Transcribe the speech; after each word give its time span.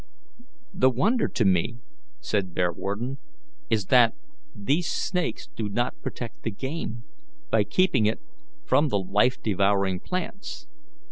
"The 0.73 0.89
wonder 0.89 1.27
to 1.27 1.45
me," 1.45 1.77
said 2.19 2.55
Bearwarden, 2.55 3.19
"is, 3.69 3.85
that 3.93 4.15
these 4.55 4.89
snakes 4.91 5.45
do 5.55 5.69
not 5.69 6.01
protect 6.01 6.41
the 6.41 6.49
game, 6.49 7.03
by 7.51 7.63
keeping 7.63 8.07
it 8.07 8.19
from 8.65 8.87
the 8.87 8.97
life 8.97 9.39
devouring 9.43 9.99
plants. 9.99 10.65